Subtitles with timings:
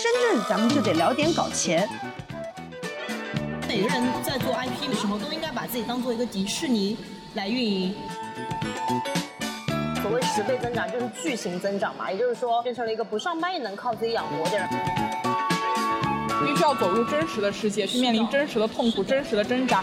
[0.00, 1.88] 深圳，咱们就得聊点搞钱。
[3.66, 6.96] 每个人在做 IP 的时候，都应该把自己当做一个迪士尼
[7.34, 7.92] 来运营。
[10.00, 14.68] 所谓十倍增长，就是巨型增长嘛，也就是说，变成了一个不上班也能靠自己养活的人。
[16.46, 19.82] 必须要走入真实的世界，去面临真实的痛苦、真实的挣扎。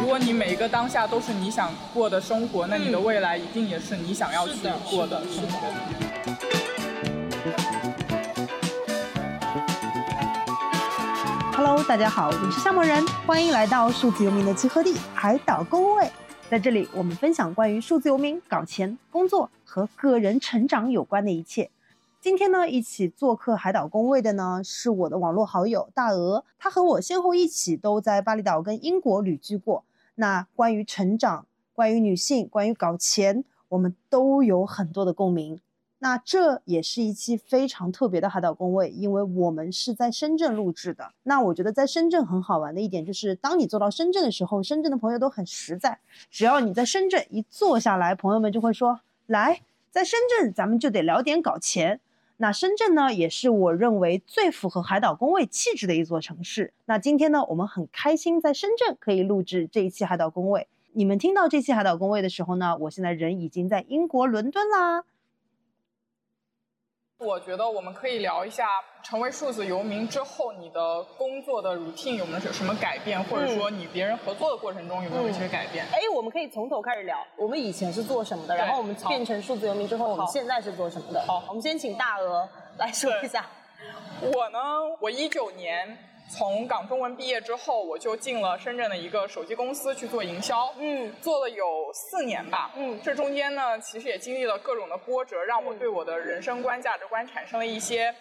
[0.00, 4.54] 如果你每一个当下都是你想过的生活，那你的未来一定也是你想要去
[4.88, 6.47] 过的生活。
[11.88, 16.06] 大家好，我是夏末人，欢迎来到数字游民的集合地海岛工位。
[16.50, 21.70] 在这里，我们分享关于数字游民搞钱、工作和个人成长有关的一切。
[22.20, 29.82] 今天呢，一起做客海岛工位的呢是我的网络好友大鹅，他和我先后一起都在巴厘岛跟英国旅居过。
[30.16, 35.58] 那关于成长、关于女性、关于搞钱，我们都有很多的共鸣。
[36.00, 41.12] 那这也是一期非常特别的海岛工位，因为我们是在深圳录制的。
[41.24, 45.98] 那我觉得在深圳很好玩的一点就是，当你坐到深圳的时候，深圳的朋友都很实在。
[46.30, 52.00] 只要你在深圳一坐下来，朋友们就会说：“来，在深圳咱们就得聊点搞钱。”
[52.40, 56.72] 那深圳呢，也是我认为最符合海岛工位气质的一座城市。
[56.84, 60.68] 那今天呢，我们很开心在深圳可以录制这一期海岛工位。
[60.92, 65.02] 你们听到这期海岛工位的时候呢，我现在人已经在英国伦敦啦。
[67.18, 68.68] 我觉得我们可以聊一下，
[69.02, 75.84] 成为数字游民之后，你的工作的 routine 有没有什么改变，或者说你别人合作的过程中有没有一些改变？
[75.92, 77.18] 哎，我们可以从头开始聊。
[77.36, 78.54] 我们以前是做什么的？
[78.54, 81.20] 然后我们变成数字游民之后，我们现在是做什么的？
[81.26, 83.44] 好，我们先请大鹅来说一下。
[84.20, 84.58] 我呢，
[85.00, 85.98] 我一九年。
[86.30, 98.14] 从港中文毕业之后，我就进了深圳的一个手机公司去做营销，嗯，做了有四年吧，嗯，这中间呢，其实也经历了各种的波折，让我对我的人生观、价值观产生了一些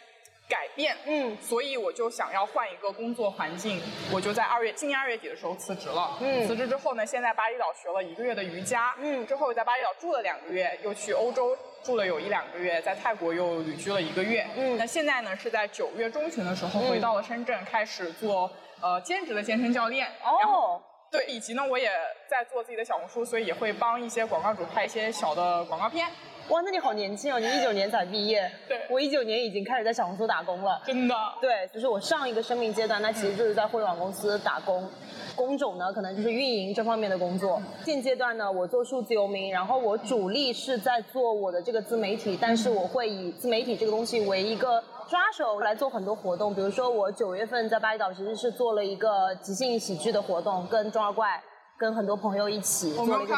[0.48, 3.82] 改变，嗯，所以我就想要换一个工作环境，
[4.14, 11.58] 我就在二月今年二月底的时候辞职了，嗯，辞职之后呢，先在巴厘岛学了一个月的瑜伽，嗯，之后在巴厘岛住了两个月，又去欧洲。
[11.87, 14.45] 住了有一两个月，在泰国又旅居了一个月。
[14.58, 20.05] 嗯，那现在呢是在九月中旬的时候回到了深圳，开始做呃兼职的健身教练。
[20.21, 21.89] 哦，对，以及呢我也
[22.30, 26.05] 在做自己的小红书，所以也会帮一些广告主拍一些小的广告片。
[26.49, 27.39] 哇，那你好年轻哦！
[27.39, 30.81] 你一九年才毕业，对，我一九年已经开始在小红书打工了。
[30.86, 31.15] 真的？
[31.42, 34.89] 对，就是我上一个生命阶段，那其实就是在互联网公司打工。
[35.37, 37.61] 工种呢，可能就是运营这方面的工作。
[37.86, 46.53] 现阶段呢，我做数字游民，然后我主力是在做我的这个自媒体，但是我会以自媒体这个东西为一个抓手来做很多活动。
[46.53, 51.42] 比如说，我九月份在巴厘岛其实是做了一个即兴喜剧的活动，跟中二怪。
[51.80, 53.36] 跟很多朋友一起做了一个，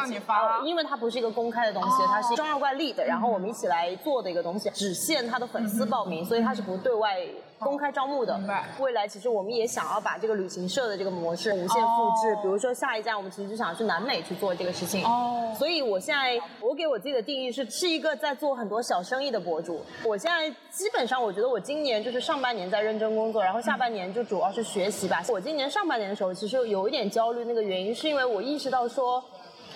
[0.64, 7.20] 因为它不是一个公开的东西，它是中二怪立的，然后我们一起来做的一个东西，只限他的粉丝报名，所以它是不对外
[7.60, 8.40] 公开招募的。
[8.78, 15.04] 未来其实我们也想要把这个旅行社的这个模式无限复制，比如说下一站我们其实就想去南美去做这个事情。
[15.04, 15.54] 哦。
[15.58, 19.82] 所以我现在我给我自己的定义是是一个在做很多小生意的博主。
[20.04, 25.22] 我现在基本上我觉得我今年就是上半年在认真工作，然后下半年就主要是学习吧。
[25.28, 28.20] 我今年上半年的时候其实有一点焦虑，那个原因是因为。
[28.30, 29.20] 我意识到说，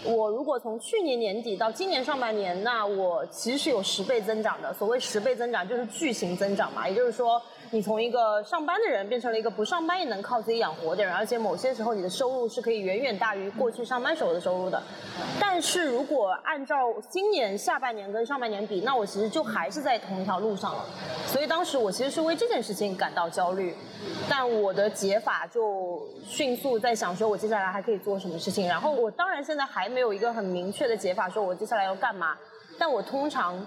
[0.05, 4.73] 我如果从去年年底到今年上半年，那我其实是有十倍增长的。
[4.75, 6.87] 所谓十倍增长，就是巨型增长嘛。
[6.89, 14.83] 也就是说，你从一个上班的人变成了一个不上班也能靠自己养活的人，而且某些时候你的收入是可以远远大于过去上班时候的收入的。
[15.41, 20.85] 但是如果按照今年下半年跟上半年比，那我其实就还是在同一条路上了。
[21.27, 23.75] 所以当时我其实是为这件事情感到焦虑。
[24.29, 28.69] 但我的解法就迅速在想说，我接下来还可以做什么事情。
[28.69, 32.37] 然后我当然现在还没有一个很明确的解法，说我接下来要干嘛。
[32.77, 33.65] 但我通常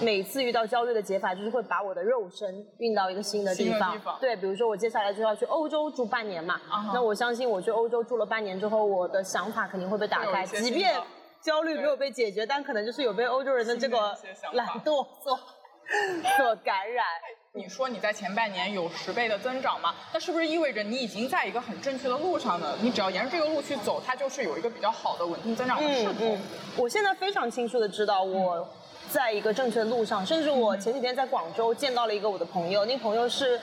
[0.00, 3.94] 每次遇到焦虑的解法，就是会把我的肉身运到一个新的地方。
[4.18, 6.58] 对，比如说我接下来就要去欧洲住半年嘛。
[6.94, 10.44] 那我相信我去欧洲住了半年之后，我的想法肯定会被打开。
[10.46, 10.98] 即便
[11.42, 14.16] 焦虑没有被解决，但可能就是有被欧洲人的这个
[14.52, 15.38] 懒惰所
[16.36, 17.04] 所感染。
[17.52, 19.94] 你说你在前半年有十倍的增长吗？
[20.12, 22.76] 那是不是意味着你已经在一个很正确的路上呢？
[22.82, 26.10] 你只要沿着这个路去走，它就是有一个比较好的稳定增长的势头。
[26.20, 26.40] 嗯嗯，
[26.76, 28.68] 我现在非常清楚的知道我
[29.10, 33.58] 在一个正确的路上，甚至我前几天在广州见到了一个我的朋友，那朋友是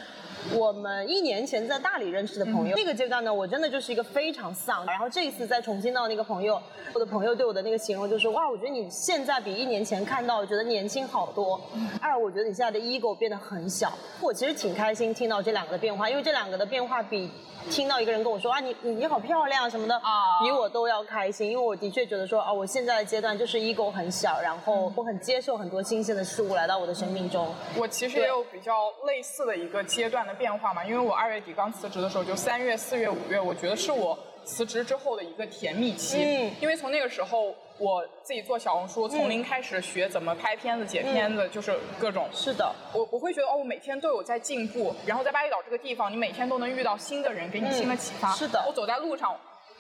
[0.52, 4.86] 我们一年前在大理认识的朋友，那个阶段呢，我真的就是一个非常丧。
[4.86, 6.62] 然后这一次再重新到那个朋友，
[6.94, 11.60] 我的朋友对我的那个形容就是哇，我觉得你现在比一年前看到，我觉得年轻好多。
[12.02, 13.94] 二，我觉得你现在的 ego 变得很小。
[14.22, 17.30] 我其实挺开心听到这两个的变化，因为这两个的变化比。
[17.72, 27.48] 听到一个人跟我说啊，你你你好漂亮什么的啊，比我都要开心，因为我的确觉得说啊，我现在的阶段就是 ego 很小，然后我很接受很多新鲜的事物来到我的生命中。
[27.78, 37.56] 我其实也有比较类似的一个阶段的变化嘛，因为我二月底刚辞职的时候，就三月、四月、五月，我觉得是我辞职之后的一个甜蜜期，嗯，因为从那个时候。
[37.80, 42.30] 我自己做小红书，从零开始学怎么拍片子、剪片子，就是各种。
[42.32, 44.96] 是的，我我会觉得哦，我每天都有在进步。
[45.08, 48.32] 然后在巴厘岛这个地方，你每天都能遇到新的人，给你新的启发。
[48.34, 49.36] 是的，我走在路上，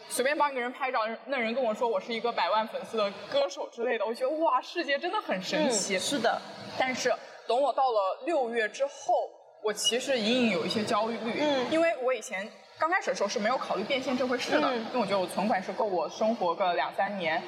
[0.10, 5.98] 随便帮一个人拍照，那人跟我说我是一个百万粉丝的歌手之类的，我觉得哇，世界真的很神奇。
[6.00, 6.42] 是的，
[6.80, 7.14] 但是
[7.48, 9.30] 等我到了六月之后，
[9.64, 12.48] 我其实隐隐有一些焦虑，嗯，因为我以前。
[12.76, 17.42] 刚开始的时候是没有考虑变现这回事的，因为我觉得我存款是够我生活个两三年，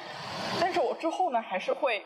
[0.58, 2.02] 但是我之后呢还是会。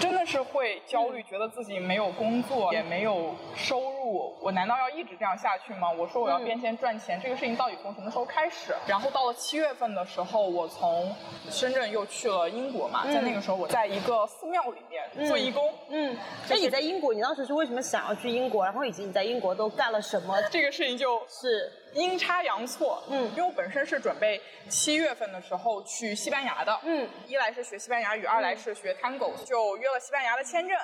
[0.00, 5.90] 真的是会焦虑，觉得自己没有工作，也没有收入，我难道要一直这样下去吗？
[5.92, 8.74] 我说我要变现赚钱，这个事情到底从什么时候开始？
[8.86, 11.14] 然后到了七月份的时候，我从
[11.50, 15.70] 深圳又去了英国嘛，在那个时候我在一个寺庙里面做义工。
[15.90, 16.16] 嗯，
[16.48, 18.64] 那你在英国，你当时是为什么想要去英国？
[18.64, 20.40] 然后以及你在英国都干了什么？
[20.50, 23.02] 这个事情就是阴差阳错。
[23.10, 26.80] 嗯，因为我本身是准备七月份的时候去西班牙的。
[26.84, 29.90] 嗯，一来是学西班牙语，二来是学 Tango，就约。
[29.90, 30.76] 了西班牙的签证，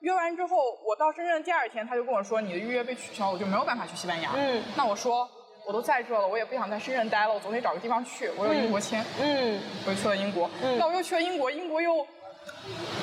[0.00, 4.32] 约完之后，我到深圳第二天，他就跟我说你的预约被取消，我就没有办法去西班牙。
[4.36, 5.28] 嗯，那我说
[5.66, 8.28] 我都在这了，我也不想在深圳待了，我总得找个地方去。
[8.36, 10.50] 我有英国签，嗯，我就去了英国。
[10.62, 12.06] 嗯，那我又去了英国，英国又。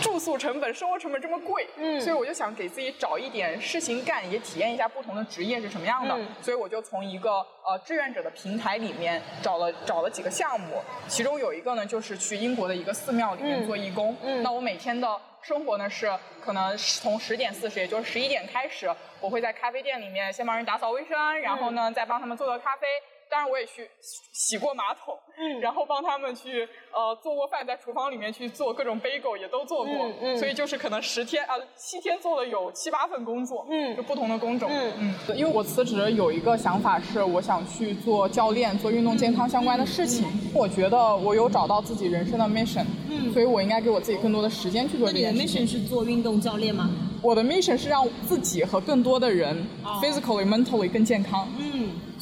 [0.02, 6.18] 住宿成本、生活成本这么贵，嗯，所以我就想给自己找一点事情干，也体验一下不同的职业是什么样的。
[6.42, 14.16] 所以我就从一个呃志愿者的平台里面找了找了几个项目，其中有一个呢就是去英国的一个寺庙里面做义工。
[14.24, 18.90] 嗯，那我每天的生活呢是可能从十点四十，也就是十一点开始，
[19.20, 22.88] 我会在咖啡店里面先帮人打扫卫生，然后呢再帮他们做做咖啡。
[23.30, 23.90] 当然我也去
[24.34, 34.94] 洗过马桶，嗯，然后帮他们去呃做过饭，在厨房里面去做各种 bagel 也都做过，嗯嗯，所以就是可能十天啊七天做了有七八份工作，嗯，就不同的工种，嗯。
[35.00, 45.46] 嗯，因为我辞职有一个想法是我想去做教练，做运动健康相关的事情，我觉得我有找到自己人生的 mission，嗯，所以我应该给我自己更多的时间去做这件事情。
[45.46, 46.90] 你的 mission 是做运动教练吗？
[47.22, 49.66] 我的 mission 是让自己和更多的人
[50.02, 51.67] physically mentally 更健康，嗯。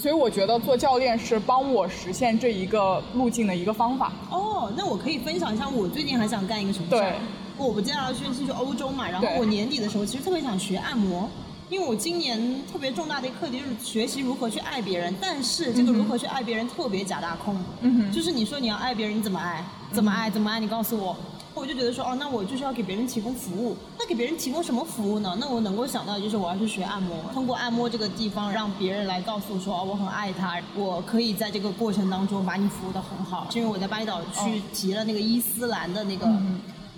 [0.06, 4.14] 所以我觉得做教练是帮我实现这一个路径的一个方法。
[4.30, 7.16] 哦，那我可以分享一下，我最近还想干一个什么事儿？
[7.58, 11.28] 我不接下来去是去欧洲嘛，然后我年底的时候其实特别想学按摩，
[11.72, 17.58] 因为我今年特别重大的一个课题就是学习如何去爱别人，但是这个如何去爱别人特别假大空。
[17.82, 18.12] 嗯哼。
[18.12, 19.66] 就是你说你要爱别人，你怎么爱？
[19.92, 20.30] 怎么爱？
[20.30, 20.60] 怎么爱？
[20.60, 21.18] 你告诉我。
[21.56, 23.78] 我就觉得说，哦，那我就是要给别人提供服务。
[23.98, 25.38] 那给别人提供什么服务呢？
[25.40, 33.48] 那我能够想到就是我要去学按摩，通过按摩这个地方让别人来告诉我说，哦，我很爱他，我可以在这个过程当中把你服务的很好。
[33.50, 36.30] 是因为我在巴厘岛去提了那个伊斯兰的那个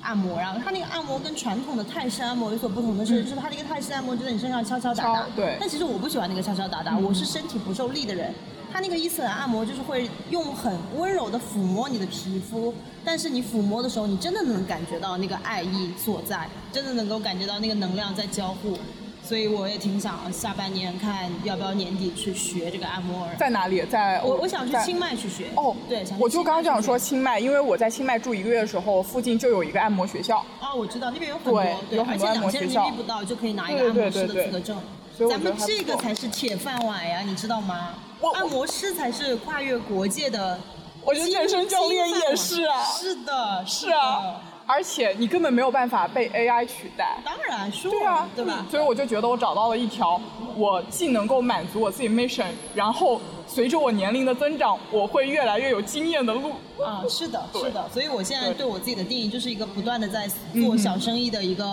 [0.01, 5.25] 按摩，然后他那个按摩跟传统的泰式按摩有所不同的是，就是他那个泰式按摩就在你身上敲敲打打。
[5.35, 5.55] 对。
[5.59, 8.33] 但其实我不喜欢那个敲敲打打，我是身体不受力的人。
[8.77, 12.71] 他那个伊斯兰按摩就是会用很温柔的抚摸你的皮肤，
[13.03, 18.77] 但是你抚摸的时候，你真的能感觉到那个爱意所在，真的能够感觉到那个能量在交互，
[19.23, 23.27] 所以我也挺想下半年看要不要年底去学这个按摩。
[23.39, 23.81] 在哪里？
[23.89, 25.47] 在我我想去清迈去学。
[25.55, 30.37] 哦，对，我就刚想说清迈，因为我在清迈住一个月的时候，附近就有一个按摩学校。
[30.61, 34.79] 哦，我知道那边有很多，对，而且两千人民币不到就可以拿一个按摩师的资格证。
[35.27, 37.95] 咱们这个才是铁饭碗呀，你知道吗？
[38.33, 40.59] 按摩师才是跨越国界的，
[41.03, 42.83] 我觉得健身教练也是啊。
[42.83, 47.17] 是的，是啊，而且你根本没有办法被 AI 取代。
[47.23, 48.65] 当然，对啊，对吧？
[48.69, 50.19] 所以我就觉得我找到了一条，
[50.55, 56.51] 我既能够满足我自己 mission，然后随着我年龄的增长，我会越来越有经验的路。
[56.83, 57.87] 啊，是的，是的。
[57.93, 61.65] 所以我现在对我自己的定义就是一个不断的在做小生意的一个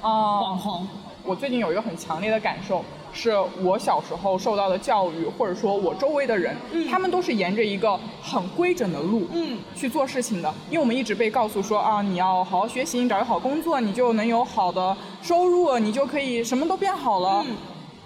[0.00, 0.88] 啊网红。
[1.22, 6.56] 我最近有一个很强烈的感受，是我小时候受到的教育，或者说我周围的人，
[6.88, 9.26] 他们都是沿着一个很规整的路
[9.74, 10.52] 去做事情的。
[10.68, 17.44] 因为我们一直被告诉说啊，你要好好学习，你找个好工作，你就能有好的收入，你就可以什么都变好了。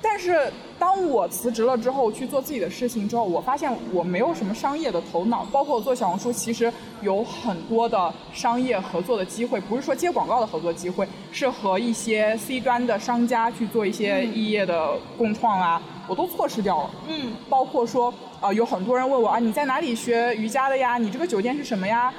[0.00, 5.44] 但是当我辞职了之后去做自己的事情之后，我发现我没有什么商业的头脑。
[5.46, 16.90] 包括我做小红书，其实有很多的商业合作的机会，不是说接广告的合作机会，是和一些 C 端的商家去做一些异业的共创啊，我都错失掉了。
[17.08, 20.98] 嗯，包括说啊，有很多人问我啊，你在哪里学瑜伽的呀？
[20.98, 22.12] 你这个酒店是什么呀？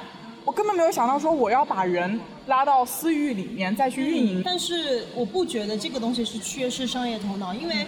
[0.44, 7.84] 我根本没有想到说我要把人拉到私域里面再去运营，但是我不觉得这个东西是缺失商业头脑，因为，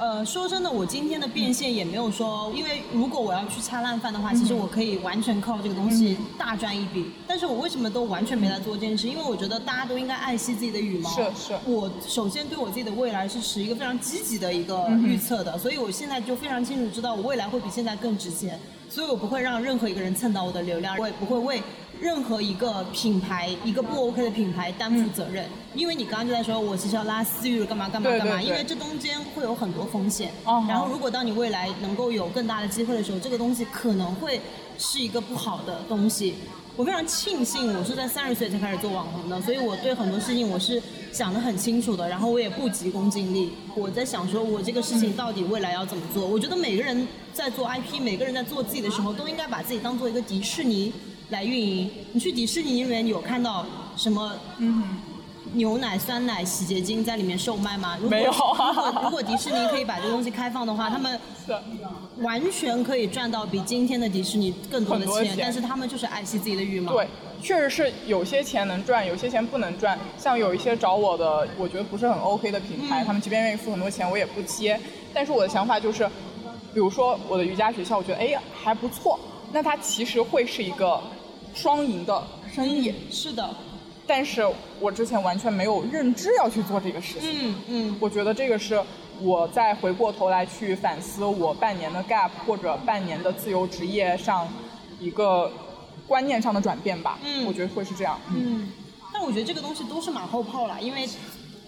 [0.00, 7.10] 呃，说真的，我今天的变现也没有说，因为如果我要去掐烂饭的话，其实我可以完全靠这个东西大赚一笔。
[7.26, 9.06] 但是我为什么都完全没来做这件事？
[9.06, 11.10] 因为我觉得大家都应该爱惜自己的羽毛。
[11.10, 11.58] 是是。
[11.66, 21.62] 我首先对我自己的未来是持一个非常积极的一个预测的，所以我现在就非常清楚知道我未来会比现在更值钱，所以我不会让任何一个人蹭到我的流量，我也不会为。
[22.00, 30.32] 任何一个品牌，一个不 OK 的品牌担负责任，因为你刚刚就在说，我其实要拉私域，干嘛干嘛干嘛，因为这中间会有很多风险。
[30.66, 34.40] 然后，如果当你未来能够有更大的机会的时候，这个东西可能会
[34.78, 36.34] 是一个不好的东西。
[36.76, 43.52] 我非常庆幸我是在三十岁才开始做网红的，所以我对很多事情我是想得很清楚的，然后我也不急功近利。
[43.74, 46.26] 我在想说，我这个事情到底未来要怎么做？
[46.26, 50.90] 我觉得每个人在做 IP，每个人在做自己的时候，都应该把自己当做一个迪士尼。
[51.30, 53.64] 来运营，你去迪士尼里面有看到
[53.96, 54.82] 什么嗯
[55.54, 57.98] 牛奶、酸奶、洗洁精在里面售卖吗？
[58.08, 58.30] 没有。
[58.30, 61.18] 如果如果迪士尼可以把这个东西开放的话，他们
[62.18, 65.36] 完全可以赚到比今天的迪士尼更多的钱。
[65.40, 66.92] 但是他们就是爱惜自己的羽毛。
[66.92, 67.08] 对，
[67.42, 69.98] 确实是有些钱能赚，有些钱不能赚。
[70.16, 74.78] 像有一些找我的，我觉得不是很 OK 的品牌，他们即便愿意付很多钱，我也不接。
[75.12, 76.06] 但是我的想法就是，
[76.72, 79.18] 比如说我的瑜伽学校，我觉得哎还不错，
[79.52, 81.00] 那它其实会是一个。
[81.54, 83.54] 双赢的生意是的，
[84.06, 84.46] 但是
[84.80, 87.30] 我之前完全没有认知要去做这个事情。
[87.32, 88.82] 嗯嗯，我觉得这个是
[89.20, 94.48] 我再回过头来去反思我半年的 gap 或者半年的自由职业上
[94.98, 95.50] 一个
[96.06, 97.18] 观念上的转变吧。
[97.24, 98.18] 嗯，我觉得会是这样。
[98.34, 98.68] 嗯，
[99.12, 101.08] 但我觉得这个东西都是马后炮了，因为。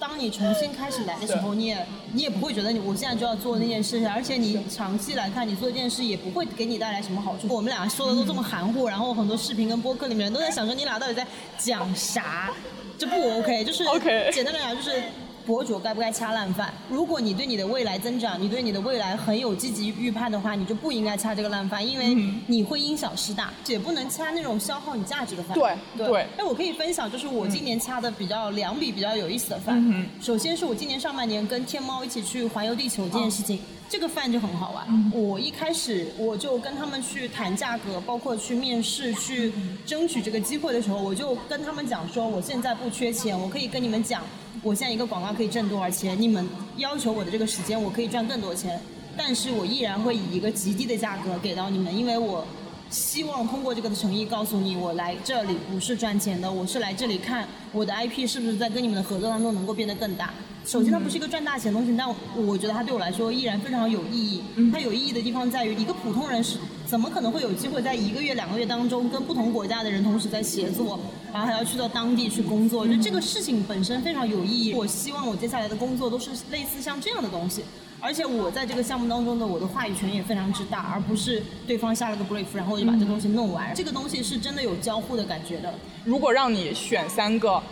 [0.03, 7.47] 当你重新开始来的时候，你也你也不会觉得你我现在就要做那件事情，而且你长期来看，你做这件事也不会给你带来什么好处。
[7.49, 11.25] 我们俩说的都这么含糊，然后很多视频跟播客里面都在想说你俩到底在
[11.57, 12.53] 讲啥，
[12.99, 13.85] 这不 OK，就是
[14.33, 15.01] 简单来讲就是。
[15.47, 16.73] 博主该不该掐烂饭？
[16.89, 25.55] 如果你对你的未来增长，你对你的未来很有积极预判的话，你就不应该掐这个烂饭，因为你会因小失大，也不能掐那种消耗你价值的饭。
[25.55, 26.27] 对对。
[26.37, 30.07] 那，我可以分享，就是我今年掐的比较两笔比较有意思的饭。
[30.21, 33.59] 首先是我今年上半年跟天猫一起去环游地球这件事情。
[33.93, 35.13] 这个饭就很好玩。
[35.13, 39.53] 我一开始我就跟他们去谈价格，包括去面试、去
[39.85, 44.23] 争取这个机会的时候，我就跟他们讲说，我现在不缺钱，我可以跟你们讲，
[44.63, 46.19] 我现在一个广告可以挣多少钱。
[46.19, 48.81] 你们要求我的这个时间，我可以赚更多钱，
[49.15, 52.47] 但是我依然会以一个极低的价格给到你们，因为我
[52.93, 60.31] 希望通过这个的诚意告诉你，我来这里不是赚钱的，我是来这里看我的 IP 是不是在跟你们的合作当中能够变得更大。
[60.67, 62.07] 首先，它不是一个赚大钱的东西，但
[62.37, 64.43] 我觉得它对我来说依然非常有意义。
[64.71, 71.01] 它有意义的地方在于，一个普通人是怎么可能会有机会在一个月、两个月当中跟不同国家的人同时在协作，
[71.33, 72.87] 然后还要去到当地去工作？
[72.87, 74.75] 就这个事情本身非常有意义。
[74.75, 77.65] 我希望我接下来的工作都是类似像这样的东西，
[78.03, 83.73] 而且我在这个项目当中的我的话语权也非常之大，而不是对方下了个 brief，然后我就把这东西弄完。
[83.75, 85.73] 这个东西是真的有交互的感觉的。
[86.05, 87.63] 如果让你选三个。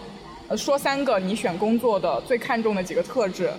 [0.49, 3.53] 呃说三个你选工作的最看重的几个特质，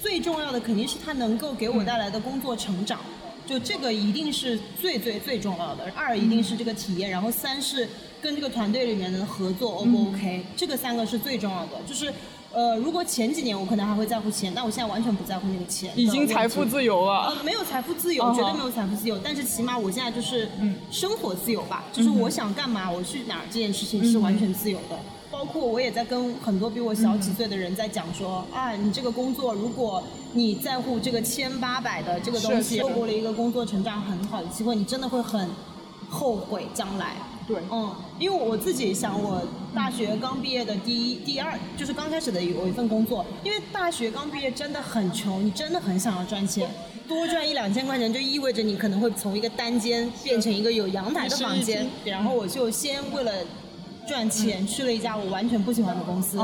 [0.00, 2.98] 最重要的肯定是它能够给我带来的工作成长，
[3.46, 5.92] 就这个一定是最最最重要的。
[5.94, 7.86] 二一定是这个体验，然后三是
[8.22, 11.72] 跟这个团队里面的合作 O 不 OK，这个三个是最重要的。
[11.86, 12.10] 就是
[12.52, 15.92] 呃，如果前几年我可能还会在乎钱，但我现在完全不在乎那个钱。
[15.94, 17.26] 已经财富自由了。
[17.26, 20.48] 呃，没有财富自由，绝对没有财富自由，但是起码我现在就是
[20.90, 24.98] 生活自由吧，就是我想干嘛我去哪儿这件事情是完全自由的。
[25.30, 30.02] 包括我也在跟很多比我小几岁的人在讲说，啊，你这个工作，如果
[30.32, 35.48] 你在乎这个千八百的这个东西，错过了一个工作成长很好的机会，你真的会很
[36.08, 37.14] 后悔将来。
[37.48, 39.42] 对，嗯，因为我自己想，我
[39.74, 46.68] 大学刚毕业的第一、第二，就是刚开始的有一份工作，因为大学刚毕业真的很穷，你真的很想要赚钱，
[47.08, 53.32] 多赚一两千块钱就意味着你可能会从一个单间变成一个有阳台的房间，然后我就先为了。
[54.08, 56.38] 赚钱去了一家我完全不喜欢的公司，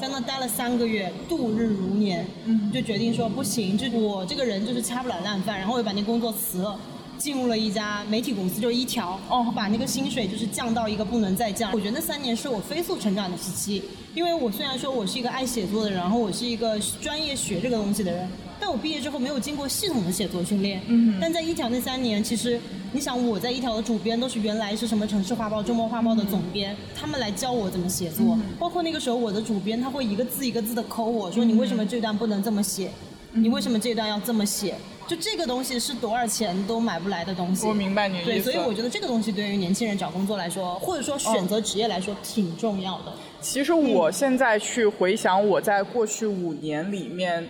[0.00, 2.24] 在那待了三个月，度日如年，
[2.72, 6.78] 就决定说不行，就我这个人就是掐不了烂饭，然后我就把那工作辞了。
[7.18, 11.72] 进入了一家媒体公司，就是一条，哦，把那个薪水就是降到一个不能再降。
[11.72, 13.82] 我觉得那三年是我飞速成长的时期，
[14.14, 18.28] 因为我虽然说我是一个爱写作的人，然后我是一个专业学这个东西的人，
[18.60, 20.80] 但我毕业之后没有经过系统的写作训练。
[20.86, 21.18] 嗯。
[21.20, 22.60] 但在一条那三年，其实
[22.92, 32.90] 你想我在一条的主编都是原来是什么城市画报、周末画报的总编，他们来教我怎么写作，包括那个时候我的主编他会一个字一个字的抠我说你为什么这段不能这么写，
[33.32, 34.76] 你为什么这段要这么写。
[35.08, 37.66] 就这个东西是多少钱都买不来的东西。
[37.66, 38.44] 我明白你的意思。
[38.44, 43.12] 对，所以我觉得这个东西对于年轻人找工作来说，或者说选择职业来说，挺重要的。
[43.40, 47.48] 其实我现在去回想我在过去五年里面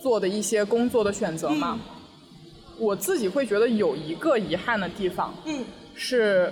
[0.00, 1.78] 做的一些工作的选择嘛，
[2.78, 5.62] 我自己会觉得有一个遗憾的地方，嗯，
[5.94, 6.50] 是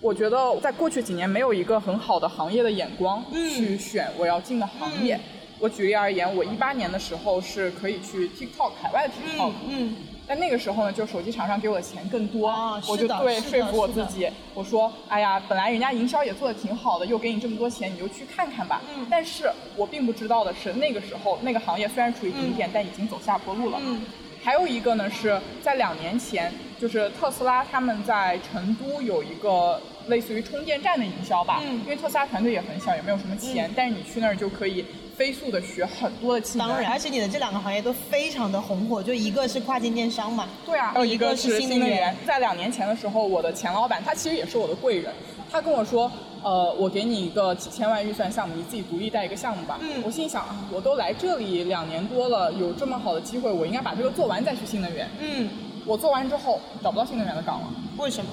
[0.00, 5.18] 我觉得在过去几年没有一个很好的行业的眼光去选我要进的行业。
[5.64, 12.52] 我举例而言，我一八年的时候是可以去 TikTok 海外 TikTok，嗯，但那个时候呢，就手机厂商给我的钱更多，
[12.86, 18.82] 我就对说服我自己，我说，哎呀，本来人家营销也做的挺好的，又给你这么多钱，你就去看看吧。
[18.94, 23.78] 嗯，但是我并不知道的是，那个时候那个行业虽然处于顶点，但已经走下坡路了。
[23.80, 24.02] 嗯，
[24.44, 34.84] 还有一个呢，是在两年前，就是特斯拉他们在成都有一个类似于充电站的营销吧，因为特斯拉团队也很小，也没有什么钱，但是你去那儿就可以。
[35.14, 42.12] 飞速的学很多的技能，当然，而且你的这两个行业都非常的红火，就一个是跨境电商嘛，对啊，还有一个是新能源。
[42.26, 45.14] 在两年前的时候，我的前老板他其实也是我的贵人，
[45.52, 46.10] 他跟我说，
[46.44, 49.78] 呃，我给你一个几千万预算项目，你自己独立带一个项目吧。
[49.80, 55.08] 嗯，我心想，我都来这里两年多了，有这么好的机会，我应该把这个做完再去新能源。
[55.18, 55.48] 嗯，
[55.86, 58.30] 我做完之后找不到新能源的岗了，为什么？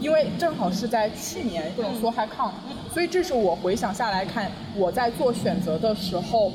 [0.00, 2.52] 因为正好是在去年各种缩海抗，
[2.92, 6.50] 所以这是我回想下来看我在做选择的时候，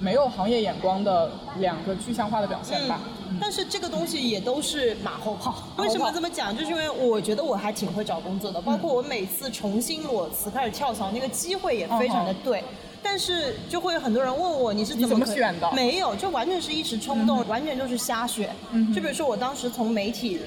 [0.00, 3.00] 没有行业眼光的两个具象化的表现吧。
[3.40, 5.54] 但是这个东西也都是马后炮。
[5.78, 6.56] 为什么这么讲？
[6.56, 12.62] 就是因为我觉得我还挺会找工作的，包括我每次重新裸辞开始跳槽，那个机会也非常的对。
[13.02, 15.70] 但是就会有很多人问我你是怎么选的？
[15.72, 18.50] 没有，就完全是一时冲动，完全就是瞎选。
[18.94, 20.40] 就比如说我当时从媒体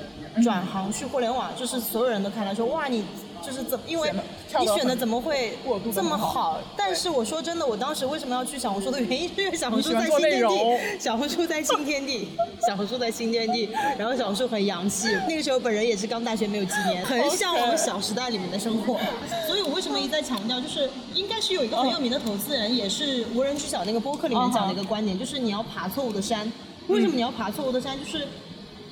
[0.44, 3.04] 转行去互联网，就是所有人都看来说哇你。
[3.46, 4.12] 就是怎么，因为
[4.60, 5.58] 你选的怎么会
[5.94, 6.60] 这么好？
[6.78, 12.30] 但是我说真的，我当时为什么要去小红书的原因，是因为小红书在新天地，小红书在新天地，
[12.68, 15.08] 小红书在新天地，然后小红书很洋气。
[15.28, 19.00] 那个时候本人也是刚大学没有几年，很向往小时代里面的生活。
[19.48, 26.52] 所以我为什么一再强调，就是应该是有一个很有名的投资人，也是无人知晓那个播客里面讲的一个观点，就是你要爬错误的山。
[26.88, 27.98] 为什么你要爬错误的山？
[27.98, 28.28] 就是。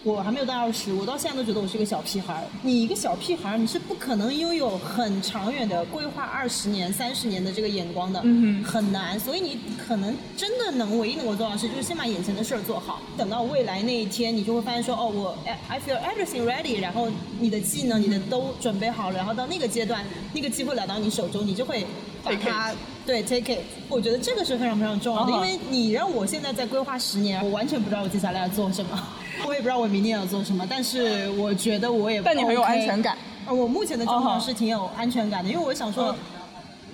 [0.07, 2.43] 我还没有到二十，我到现在都觉得我是个小屁孩儿。
[2.61, 9.19] 你一个小屁孩儿，你是不可能拥有很长远的规划，二十年、三十年的这个眼光的，嗯很难。
[9.19, 13.01] 所以你可能真的能唯一能够做到的事，就是先把眼前的事儿做好。
[13.17, 17.09] 等到未来那一天，你就会发现说，哦，我 I feel everything ready，然后
[17.41, 21.85] 你的技能、你的都准备好了，然后到那个阶段，那个机会来到你手中，你就会
[22.23, 22.73] 把它
[23.05, 23.59] 对 take it。
[23.89, 28.97] 我觉得这个是非常非常重要的，因为你让我现在在规划十年，我完全不知道我接下来要做什么。
[29.45, 32.21] 我也不知道我明年要做什么，但是我觉得我也。
[32.21, 33.17] 但你很有安全感。
[33.45, 36.15] 呃，我目前的状况是挺有安全感的，因为我想说，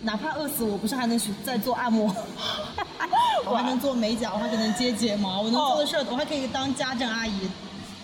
[0.03, 2.13] 哪怕饿死，我不是还能去再做按摩，
[3.45, 7.49] 我还能做美甲，我还可能接睫毛，我能做的事儿，我还可以当家政阿姨，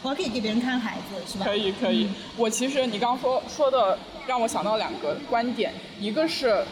[0.01, 1.45] 我还可以给别人看孩子，是吧？
[1.45, 2.09] 可以可以。
[2.37, 6.63] 我其实你刚刚说说的让我想到两个观点，一个是。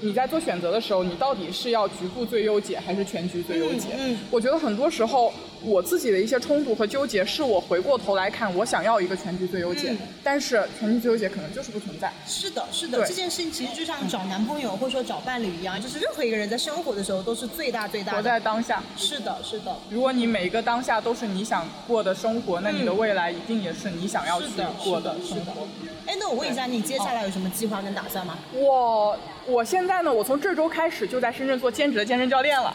[0.00, 3.88] 你在做选择的时候，你到底是要局部最优解还是全局最优解？
[3.98, 5.32] 嗯，我觉得很多时候
[5.62, 12.12] 我自己的一些冲突和纠结，是我回过头来看，我想要一个全局最优解，但是全局最优解可能就是不存在。
[12.26, 18.18] 是的，是的，这件事情其实就像找男朋友或者说找伴侣一样，就是任何一个人在生活的时候都是最大最大的。
[18.18, 18.82] 活在当下。
[18.96, 19.76] 是的，是的。
[19.90, 24.46] 如果你每一个当下都是你想过的生活，那你的未来一定也是你想要去
[24.84, 25.66] 过的生活。
[26.06, 28.38] 哎，那我问一下，你接下来有什么计划跟打算吗？
[28.54, 32.66] 我，我现在呢，我从这周开始就在深圳做兼职的健身教练了。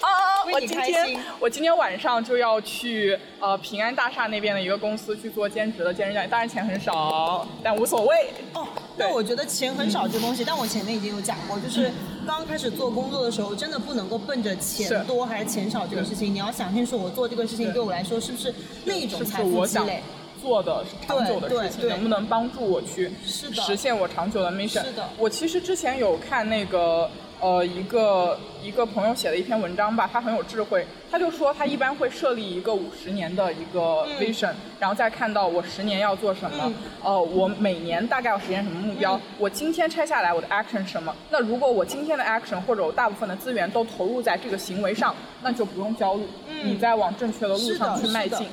[0.00, 0.08] 啊，
[0.52, 8.16] 我今天我今天晚上就要去呃平安大厦那边的一个公司去做兼职的健身教练，当然钱很少，但无所谓。
[8.52, 11.90] 哦，那我觉得钱很少这东西，但我前面已经有讲过，就是
[12.26, 18.54] 刚开始做工作的时候，真的不能够奔着钱多还是钱少这个事情，你要想清楚，我做这个事情对我来说是不是
[18.84, 20.02] 那种财富积累。
[20.40, 24.84] 做的长久的事情，能不能帮助我去实现我长久的 mission？
[24.84, 36.72] 是的，我其实之前有看那个呃一个一个朋友写的一篇文章吧，他很有智慧，他就说他一般会设立一个五十年的一个 vision，然后再看到我十年要做什么，
[37.02, 41.14] 呃，我每年大概要实现什么目标，我今天拆下来我的 action 是什么？
[41.30, 46.24] 那如果我今天的 action 或者我大部分的资源都投入在这个行为上，那就不用焦虑，
[46.64, 48.46] 你在往正确的路上去迈进。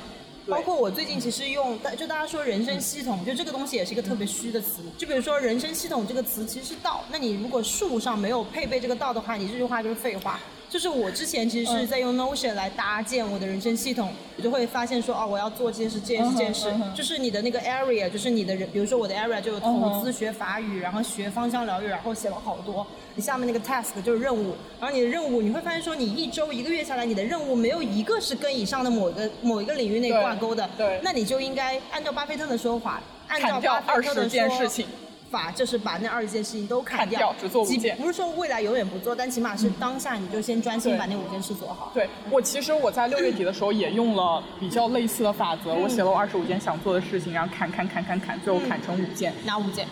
[0.49, 4.81] 包括我最近其实用，就大家说人生系统，就这个东西也是一个特别虚的词。
[4.97, 10.39] 就比如说人生系统这个词其实是道，那你如果术上没有配备这个道的话，你这句话就是废话。
[10.69, 22.85] 就是我之前其实是在用 Notion 来搭建我的人生系统，我就会发现说，哦，我要做这件事，这件事，这件事，就是你的那个 area，就是你的人，比如说我的 area 就有投资、学法语，然后学芳香疗愈，然后写了好多。
[23.15, 30.69] 你下面那个 task 就是任务，然后你的任务你会发现说，你一周一个月下来，你的任务没有一个是跟以上的某一个某一个领域内挂钩的。
[30.77, 30.99] 对。
[31.01, 34.85] 那你就应该按照巴菲特的说法，按照巴菲特的说。
[35.29, 37.95] 法就是把那二十件事情都砍掉，只做五件。
[37.97, 41.91] 不是说未来永远不做，但起码是当下你就先专心把那五件事做好。
[41.93, 49.33] 对我其实我在六月底的时候也用了比较类似的法则，我写了我二十五件想做的事情，然后砍砍砍砍砍，最后砍成五件。
[49.45, 49.87] 哪五件？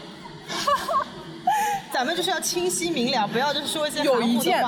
[1.93, 4.63] 咱们就是要清晰明了，不要就是说一些有一件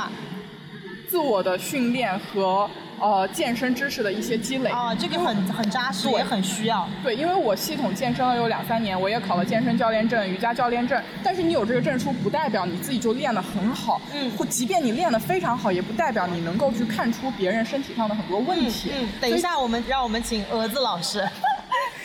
[1.10, 2.69] 自我的训练和。
[2.99, 6.88] 呃，健身知识的一些积累啊，这个很很扎实，也很需要。
[7.03, 10.99] 对，因为我系统健身了有两三年，我也考了健身教练证、瑜伽教练证。
[11.23, 14.01] 但是你有这个证书，不代表你自己就练得很好。
[14.13, 14.31] 嗯。
[14.31, 18.91] 或即便你练得非常好，也不代表你能够去看出别人身体上的很多问题。
[18.91, 19.07] 嗯。
[19.21, 21.23] 等一下，我们让我们请蛾 子老师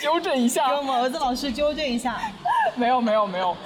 [0.00, 0.68] 纠正一下。
[0.68, 2.20] 给我们蛾子老师纠正一下。
[2.76, 3.56] 没有没有没有，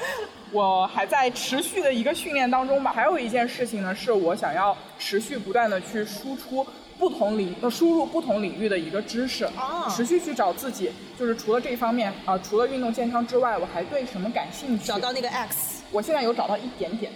[0.52, 2.92] 我还在持续的一个训练当中吧。
[2.94, 6.64] 还有一件事情呢，是我想要持续不断的去输出。
[6.98, 9.48] 不同领呃输入不同领域的一个知识，
[9.94, 14.86] 持续去找自己，就是除了这方面啊，除了运动健康之外，我还对什么感兴趣？
[14.86, 17.12] 找到那个 X，我现在有找到一点点。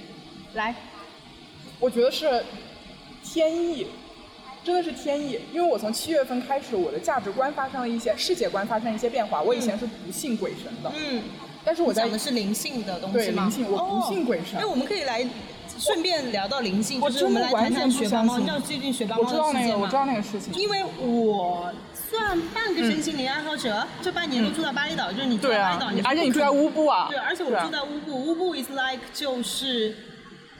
[0.55, 0.75] 来，
[1.79, 2.45] 我觉得是
[3.25, 3.87] 天意，
[4.63, 9.41] 真的是天意，因为我从七月份开始，我的价值观发生了一些世界观发生一些变化。
[9.41, 11.23] 我以前是不信鬼神的，嗯，
[11.65, 13.45] 但是我在讲的是灵性的东西吗？
[13.45, 14.59] 灵性，我不信鬼神。
[14.61, 15.27] 哎，我们可以来。
[15.81, 18.39] 顺便聊到灵性，就是我们来谈谈学霸猫。
[18.39, 19.47] 你知道最近学霸猫的事情吗？
[19.47, 20.53] 我知道那个，我知道那个事情。
[20.55, 27.07] 因为我算半个身心灵爱好者，这半年都住在巴厘岛，就是你住在巴厘岛，你而且你住在乌布啊。
[27.09, 29.97] 对，而且我住在乌布，乌布 is like 就是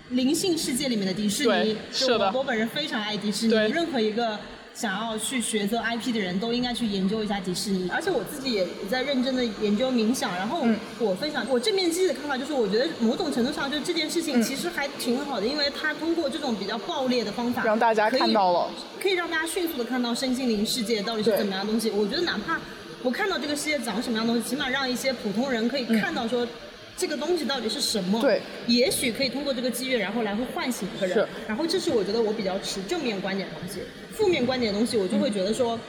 [0.09, 1.77] 灵性世界里面的迪士尼。
[1.93, 2.33] 是我。
[2.37, 4.39] 我本人非常爱迪士尼，任何一个。
[4.75, 10.35] 想要去学做 IP 的人都应该去研究一下迪士尼，而且我自己也在认真的研究冥想。
[10.35, 10.67] 然后
[10.99, 21.91] 我分享我正面积极的看法，就是我觉得某种程度上，就这件事情其实还挺好的，因为它通过这种比较暴烈的方法，让大家看到了，可以让大家迅速的看到身心灵世界到底是怎么样的东西。
[21.91, 22.59] 我觉得哪怕
[23.03, 26.47] 不看到这个世界长什么样东西，起码让一些普通人可以看到说。
[27.01, 28.21] 这个东西到底是什么？
[28.21, 31.17] 对，也许可以通过这个机遇，然后来会唤醒一个人。
[31.17, 31.27] 是。
[31.49, 33.81] 然后这是我觉得我比较持正面观点的东西，
[34.13, 35.81] 负面观点的东西我就会觉得说，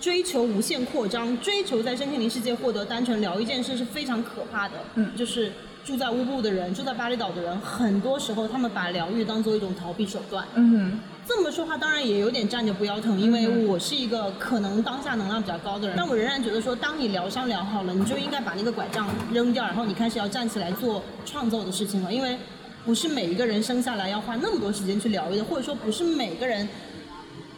[0.00, 4.74] 追求无限扩张，追求在身心灵世界获得单纯疗愈一件事是非常可怕的。
[4.94, 5.10] 嗯。
[5.16, 5.50] 就是
[5.84, 10.46] 住在乌布的人，住在巴厘岛的人，很多时候他们把疗愈当做一种逃避手段。
[10.54, 11.00] 嗯。
[11.28, 22.38] 这么说话当然也有点站着不腰疼，因为我是一个可能当下能量比较高的人，但我仍然觉得说，当你疗伤疗好了，你就应该把那个拐杖扔掉，然后你开始要站起来做创造的事情了，因为
[22.84, 26.68] 不是每一个人生下来要花那么多时间去疗愈的，或者说不是每个人。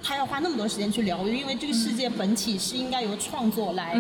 [0.03, 3.95] 他要花那么多时间去疗愈，因为这个世界本体是应该由创作来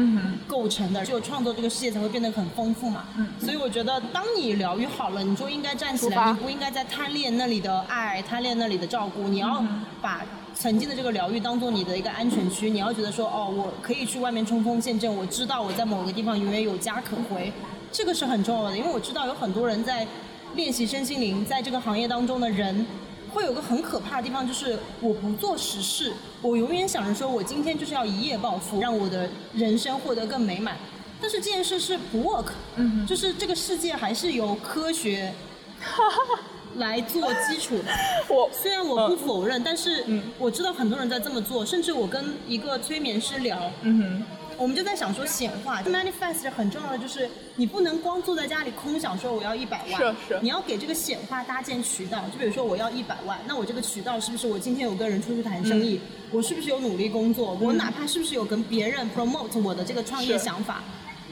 [0.47, 3.05] 构成的，只有创作这个世界才会变得很丰富嘛。
[3.41, 9.29] 所以我觉得，当你疗愈好了，你就应该站起来，你不应该再贪恋那里的爱，贪恋那里的照顾。
[9.29, 9.63] 你要
[10.01, 17.53] 把曾经的这个疗愈当做你的一个安全区，你要觉得说，哦，我可以去外面冲锋陷阵，我知道我在某个地方永远有家可回，
[17.93, 20.07] 这个是很重要的，因为我知道有很多人在
[20.55, 22.87] 练习身心灵，在这个行业当中的人。
[23.33, 26.13] 会有个很可怕的地方，就是我不做实事，
[26.43, 30.77] 我永远想着说我今天就是要一夜暴富，让我的人生获得更美满。
[31.21, 35.33] 但是这件事是不 work，嗯，就是这个世界还是由科学
[36.77, 37.93] 来做基础的。
[38.29, 40.05] 我虽然我不否认，但是
[40.39, 44.23] 我知道很多人在这么做，甚至我跟一个催眠师聊，嗯哼。
[44.59, 52.25] 我们就在想说显化，manifest 很重要的就是你不能光坐在家里空想说我要一百万，是是，你要给这个显化搭建渠道。
[52.33, 56.01] 就比如说我要一百万，那我这个渠道是不是我今天有跟人出去谈生意？
[56.33, 57.57] 我是不是有努力工作？
[57.61, 60.83] 我哪怕是不是有跟别人 promote 我的这个创业想法？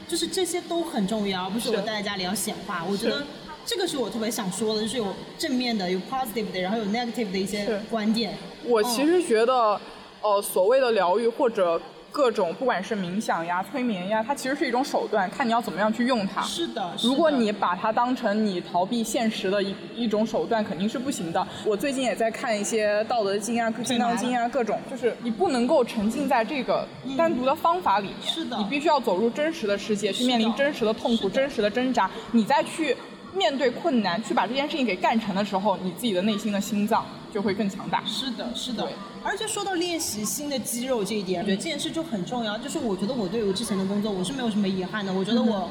[0.07, 2.85] 就是这些都很重要，而不是我待在家里要显化。
[2.89, 3.21] 我觉得
[3.65, 8.37] 这个是我特别想说的，就是有正面的，有 positive 的，然后有 negative 的一些观点。
[8.63, 9.77] 我其实觉得，
[10.21, 11.81] 呃，所谓的疗愈或者。
[12.11, 16.41] 各种不管是冥想呀、催眠呀，它其实是一种手段，看你要怎么样去用它。
[16.41, 21.47] 是的，如果你把它当成你逃避现实的一一种手段，肯定是不行的。
[21.65, 28.17] 我最近也在看一些《道德经》啊、《金刚经》啊，各种，就是你不能够沉浸在这个单独的方法里面。
[28.21, 32.95] 是的，你必须要走入真实的世界，去面临真实的痛苦、真实的挣扎，你再去
[33.33, 37.05] 面对困难，去把这件事情给干成的时候，你自己的内心的心脏。
[37.37, 38.03] 就会更强大。
[38.03, 38.89] 是的，是的。
[39.23, 42.57] 而且说到练习新的肌肉这一点，我觉得这件事就很重要。
[42.57, 45.13] 就是我觉得我对我之前的工作我是没有什么遗憾的。
[45.13, 45.69] 我觉得我。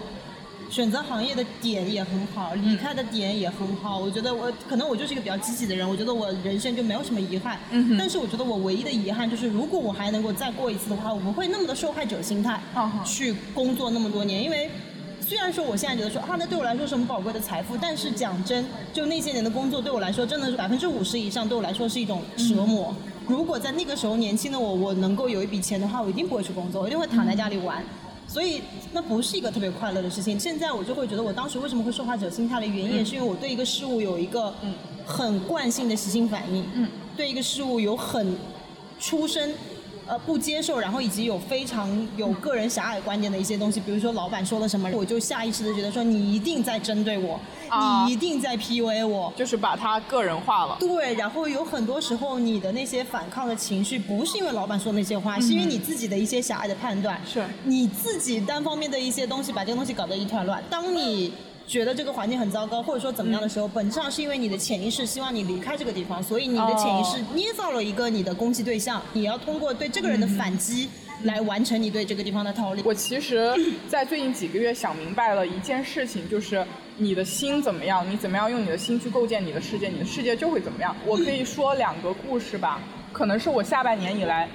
[0.68, 3.96] 选择行业的点也很好，离开的点也很好。
[4.00, 7.56] 我觉得我可能我就是一个比较积极的人，我觉得我人生就没有什么遗憾。
[7.70, 12.60] 嗯但是我觉得我唯一的遗憾就是，如果我还能够再过一次的话，我不会那么的受害者心态
[13.04, 14.42] 去工作那么多年。
[14.42, 14.68] 因为
[15.28, 22.94] 虽然说我现在觉得说啊，那对我来说是很宝贵的财富，但是讲真，就那些年的工作对我来说，真的是百分之五十以上对我来说是一种折磨。
[23.26, 27.82] 如果在那个时候年轻的我，我能够有一笔钱的话，我一定不会去工作，我一定会躺在家里玩。
[28.28, 28.62] 所以
[28.92, 30.38] 那不是一个特别快乐的事情。
[30.38, 34.54] 现在我就会觉得，我当时为什么会受害者心态的原因，也是因为我对一个事物有一个
[35.04, 36.64] 很惯性的习性反应，
[37.16, 38.36] 对一个事物有很
[39.00, 39.52] 出生。
[40.06, 47.40] 呃，不接受，然后以及有非常有个人狭隘观点的一些东西，比如说老板说了什么，我就下意识的觉得说你一定在针对我，
[48.06, 50.76] 你一定在 PUA 我，就是把他个人化了。
[50.78, 57.44] 对，然后有很多时候你的那些反抗的情绪，不是因为老板说那些话，是因为你自己的一些狭隘的判断，是。
[57.64, 60.62] 你自己单方面的一些东西把这个东西搞得一团乱。
[60.70, 61.32] 当你
[61.66, 70.88] 觉得这个环境很糟糕，或者说怎么样的时候，本质上是因为你的潜意识希望你离开这个地方，所以你的潜意识捏造了一个你的攻击对象，你要通过对这个人的反击
[71.24, 72.82] 来完成你对这个地方的逃离。
[72.84, 73.52] 我其实，
[73.88, 76.64] 在最近几个月想明白了一件事情，就是
[76.96, 80.94] 你的心怎么样，你怎么样用你的心去构建你的世界，你的世界就会怎么样。
[81.04, 82.80] 我可以说两个故事吧，
[83.12, 84.48] 可能是我下半年以来。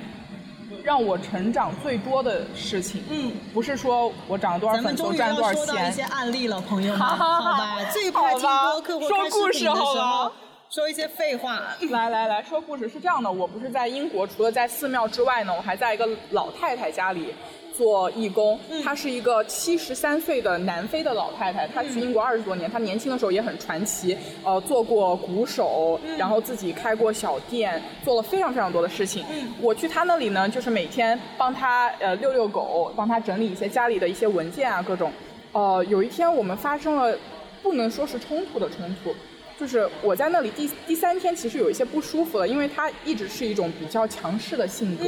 [0.84, 5.66] 让我成长最多的事情，嗯，不是说我涨了多少粉就赚多少钱。
[5.66, 10.32] 说到一些案例了，朋友们， 好吧，最怕听播客或说故事的时候
[10.70, 11.62] 说一些废话。
[11.92, 17.34] 来来来说故事是这样的，我不是在英国，除了在寺庙之外呢，我还在一个老太太家里。
[17.76, 29.26] 做义工，她是一个七十三岁的南非的老太太，她去英国二十多年，她年轻的时候也很传奇，呃，做过鼓手，然后自己开过小店，做了非常非常多的事情。
[29.60, 35.12] 我去她那里呢，就是每天帮她呃遛遛狗，帮她整理一些家里的一些文件啊，各种。
[35.54, 37.18] 呃，有一天我们发生了
[37.62, 39.14] 不能说是冲突的冲突，
[39.62, 45.06] 就是我在那里第第三天其实有一些不舒服了，因为他一直是一种比较强势的性格。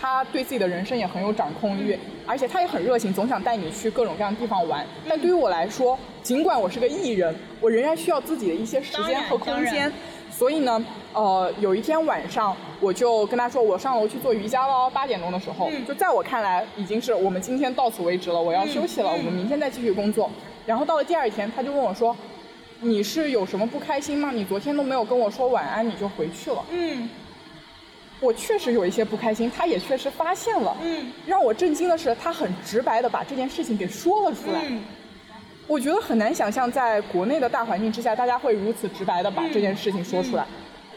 [0.00, 4.84] 他对自己的人生也很有掌控欲，而且他也很热情，总想带你去各种各样的地方玩。
[5.08, 9.90] 但对于我来说，尽管我是个艺人，我仍然需要自己的一些时间和空间。
[10.28, 14.90] 所以呢，呃，有一天晚上，我就跟他说，我上楼去做瑜伽了。
[14.90, 20.28] 八点钟的时候，就在我看来，已经是我们今天到此为止了，我要休息了，我们明天再继续工作。
[20.66, 22.16] 然后到了第二天，他就问我说
[22.84, 24.30] ：“你是有什么不开心吗？
[24.30, 27.08] 你昨天都没有跟我说晚安，你就回去了。”嗯。
[28.20, 30.74] 我确实有一些不开心，他也确实发现了。
[30.82, 34.62] 嗯，让我震惊的是，他很直白的把这件事情给说了出来。
[34.68, 34.82] 嗯，
[35.66, 40.46] 我觉得很难想象，在国内的大环境之下，大家会如此直白的把这件事情说出来。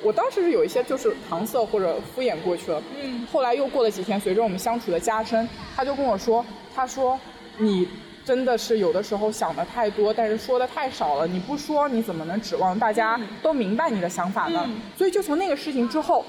[0.03, 2.81] 我当时是有一些就是搪塞或者敷衍过去了。
[3.01, 7.19] 嗯，后来又过了几天，随着我们相处的加深，他就跟我说：“他说
[7.57, 7.89] 你
[8.27, 11.25] 真的是有的时候想的太多，但是说的太少了。
[11.25, 16.25] 你不说，你怎么能指望大家都明白你的想法呢？”所以就从那个事情之后。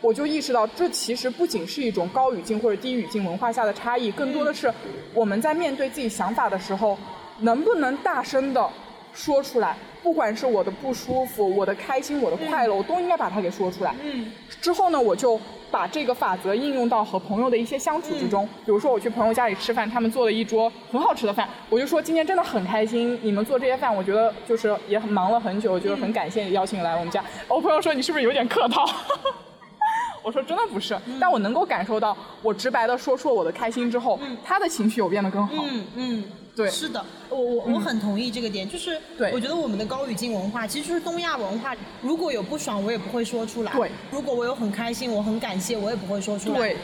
[0.00, 4.70] 我就意识到，这其实不仅是一种高语境或者低语境文化下的差异，更多的是
[5.14, 6.98] 我们在面对自己想法的时候，
[7.40, 8.68] 能不能大声的
[9.14, 9.78] 说出来。
[10.04, 13.94] 不管是我的不舒服、我的开心、我的快乐，我都应该把它给说出来。
[14.02, 14.30] 嗯。
[14.60, 15.40] 之后呢，我就
[15.70, 18.46] 把这个法则应用到和朋友的一些相处之中。
[18.66, 27.24] 比如说，我去朋友家里吃饭，他们做了一桌很好吃的饭，我就说今天真的很开心，你们做这些饭，我觉得就是也很忙了很久，就是很感谢你邀请来我们家。
[27.48, 28.84] 我朋友说你是不是有点客套？
[30.22, 35.64] 我说真的不是，但我能够感受到，我直白的说出了我的开心之后，他的情绪有变得更好。
[35.66, 36.24] 嗯嗯，
[36.56, 46.76] 对，是的，我我我很同意这个点，就是对，我觉得我们的高语境文化其实就是东亚文化，如果有不爽我也不会说出来，对，如果我有很开心我很感谢我也不会说出来，对，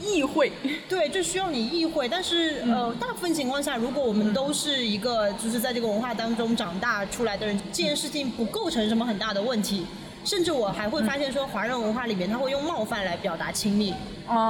[0.00, 0.50] 意会，
[0.88, 9.86] 对，就需要你意会，但是呃，大部分情况下，如果我们都是一个就是在这个文化当中长大出来的人，这件事情不构成什么很大的问题。
[10.28, 13.94] 甚至我还会发现说，华人文化里面他会用冒犯来表达亲密，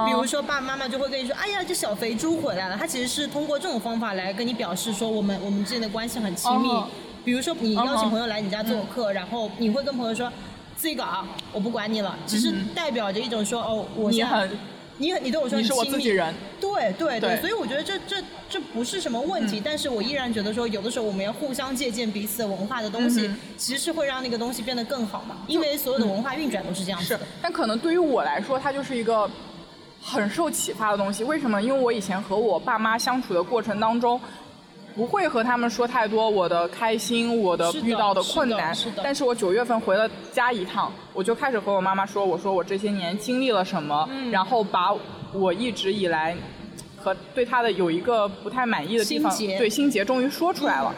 [0.05, 2.75] 比如说爸爸妈妈就会跟你说，哎呀，这小肥猪回来了。
[2.77, 6.69] 他其实是通过这种方法来跟你表示说，我们我们之间的关系很亲密。
[7.23, 10.29] 比如说你邀请朋友来你家做客，然后你会跟朋友说，
[10.75, 14.49] 自己搞，我不管你了，只是代表着一种说，哦，我你很。
[14.99, 16.31] 你你对我说你是我自己人，
[16.61, 18.17] 对对对，所以我觉得这这
[18.49, 27.01] 这不是什么问题，但是我依然觉得说有的时候我们要互相借鉴彼此的文化的东西，其实是会让那个东西变得更好嘛，因为所有的文化运转都是这样。
[27.01, 29.29] 是，但可能对于我来说，它就是一个
[30.01, 31.23] 很受启发的东西。
[31.23, 31.61] 为什么？
[31.61, 34.19] 因为我以前和我爸妈相处的过程当中。
[34.99, 38.75] 不会和他们说太多我的开心，我的遇到的困难。
[38.75, 39.01] 是的。
[39.01, 44.93] 但是我九月份回了家一趟，我就开始和我妈妈说，我说我这些年经历了什么，然后把
[45.31, 46.35] 我一直以来
[46.97, 50.93] 和对他的有一个不太满意的地方，对心结终于说出来了。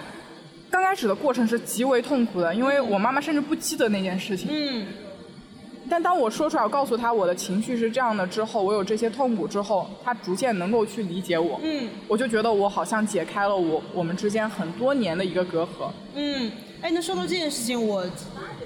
[0.72, 4.50] 刚开始的过程是极为痛苦的，因为我妈妈甚至不记得那件事情。
[4.50, 4.88] 嗯。
[5.92, 11.60] 但当我说出来，我告诉他我的情绪是这样的之后，我有这些痛苦之后，他逐渐能够去理解我。
[11.62, 11.90] 嗯。
[12.08, 15.92] 我就觉得我好像解开了我我们之间很多年的一个隔阂。
[16.16, 16.50] 嗯。
[16.82, 18.06] 哎，那说到这件事情，我。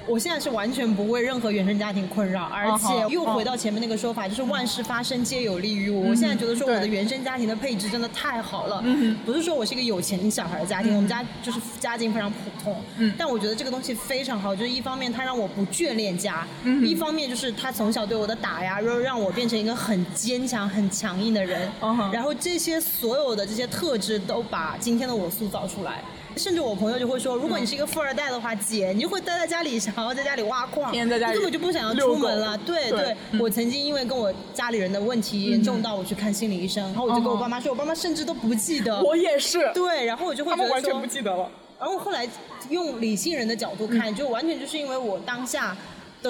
[0.08, 6.10] 我现在是完全不为任何原生家庭困扰，而且又回到前面那个说法，就是万事发生皆有利于我。
[6.10, 8.84] 我现在觉得说我的原生家庭的配置真的太好了，
[9.26, 12.80] 不是说我是一个有钱小孩的家庭，我们家就是家境非常普通，
[13.18, 16.46] 但我觉得这个东西非常好，就是一方面它让我不眷恋家，
[16.84, 21.70] 一方面就是他从小对我的打压，让让我变成一个很坚强、很强硬的人，
[22.12, 26.02] 然后这些所有的这些特质都把今天的我塑造出来。
[26.38, 32.58] 甚至我朋友就会说，如果你是一个富二代的话，姐，你就会待在家里，想要在家里挖矿，天天在家里，根本就不想要出门了。
[32.60, 39.02] 对对，我曾经因为跟我家里人的问题严重到我去看心理医生，然后我就跟我爸妈说，我爸妈甚至都不记得。
[39.02, 39.71] 我也是。
[39.74, 41.50] 对，然后我就会他们完全不记得了。
[41.80, 42.28] 然后后来
[42.69, 45.76] 用理性人的角度看，就完全就是因为我当下。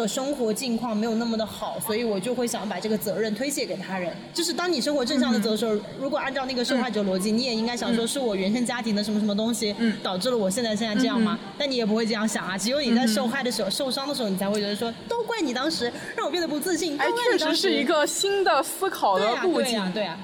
[0.02, 4.16] 的生活境况没有那么的好，所以我就会想把这个责任推卸给他人。
[4.34, 11.38] 就是当你生活正向的走的时候，如果按照那个受害者逻辑，你也应该想说是我原生家庭的什么什么东西导致了我现在现在这样吗？
[11.58, 12.58] 但你也不会这样想啊。
[12.58, 17.00] 只有你在受害的时候、受伤的时候，你才会觉得说都怪你当时让我变得不自信。
[17.00, 19.72] 哎，确实是一个新的思考的路径。
[19.72, 20.18] 对啊，对呀。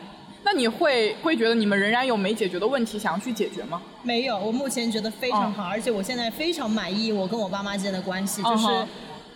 [0.43, 3.79] 那你会会觉得你们仍然有没解决的问题想要去解决吗？
[4.01, 8.67] 没有，我目前觉得非常好，而且我现在非常满意我跟我爸妈之间的关系，就是。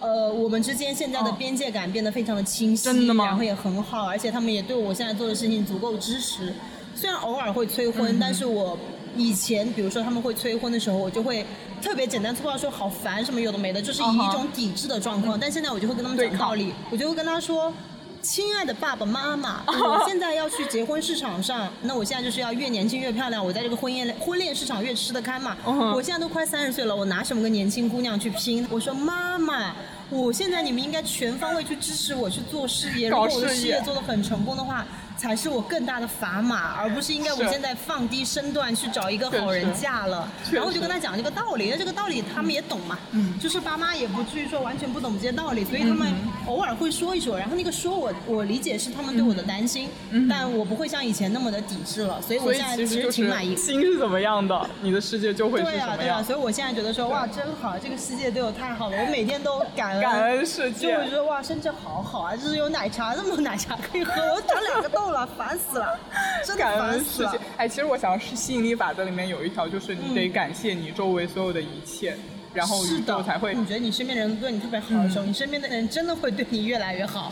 [0.06, 6.54] 呃，我们之间现在的边界感变得非常的清晰，真的吗然后也很好，而且他们也对我现在做的事情足够支持。
[6.94, 8.78] 虽然偶尔会催婚，但是我
[9.18, 11.44] 以前比如说他们会催婚的时候，我就会
[11.82, 15.40] 特别简单粗暴说好烦什么有的没的，就是以一种抵制的状况。
[15.40, 17.74] 但现在我就会跟他们讲道理，我就会跟他说。
[18.22, 25.56] 亲爱的爸爸妈妈，我现在要去结婚市场上，那我现在就是要越年轻越漂亮，我在这个婚宴婚恋市场越吃得开嘛。
[25.64, 28.68] 我现在都快三十岁了，我拿什么跟年轻姑娘去拼？
[28.72, 29.76] 我说妈妈，
[30.10, 34.86] 我现在你们应该全方位去支持我去做事业，如果我的事业做得很成功的话。
[35.18, 40.28] 才是我更大的砝码，而不是应该我现在放低身段去找一个好人嫁了。
[40.52, 42.98] 然后我就跟他讲这个道理，那这个道理他们也懂嘛，
[43.40, 46.14] 就是爸妈也不至于说完全不懂这些道理，所以他们
[46.48, 47.38] 偶尔会说一说。
[47.38, 49.90] 然后那个说我我理解是他们对我的担心，
[50.30, 52.22] 但我不会像以前那么的抵制了。
[52.22, 53.56] 所以我现在其实挺满意。
[53.56, 60.94] 心是怎么样的，你的世界就会是对啊对啊，所以我现在觉得说哇真好，这个世界对我太好了，我每天都感恩感恩世界。
[60.94, 65.12] 就我觉得哇深圳好好啊，就是有奶茶，那么多奶茶可以喝，我长两个痘。
[65.12, 66.00] 了，烦死了，
[66.44, 67.34] 真的烦死了。
[67.58, 72.18] 哎，其实我想是吸引力法则里面有一条，就是你得感谢你周围所有的一切，
[72.54, 73.54] 然后宇宙才会。
[73.54, 77.32] 你觉得你身边的人对你特别好的时候，你身边的人真的会对你越来越好。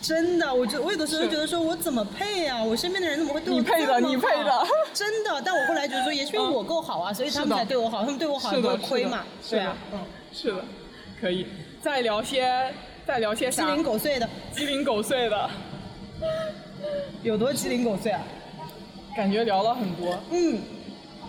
[0.00, 2.62] 真的，我觉我有的时候觉得说，我怎么配啊？
[2.62, 3.78] 我身边的人怎么会对我这么好？
[3.78, 4.66] 你配的，你配的。
[4.92, 9.24] 真的，但我后来觉得说，也许我够好啊，所以他们才对我好，他们对我好也不会亏嘛。
[9.48, 9.98] 对啊，嗯，
[10.32, 10.64] 是的，
[11.20, 11.46] 可以
[11.80, 12.70] 再聊些，
[13.06, 15.50] 再聊些鸡零狗碎的，鸡零狗碎的。
[17.22, 18.20] 有多鸡零狗碎啊？
[19.16, 20.58] 感觉聊了很多，嗯，